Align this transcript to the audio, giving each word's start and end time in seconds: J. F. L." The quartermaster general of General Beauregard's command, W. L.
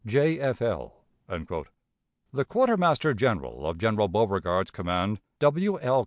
J. 0.03 0.39
F. 0.39 0.63
L." 0.63 0.95
The 1.27 2.43
quartermaster 2.43 3.13
general 3.13 3.67
of 3.67 3.77
General 3.77 4.07
Beauregard's 4.07 4.71
command, 4.71 5.19
W. 5.37 5.79
L. 5.79 5.99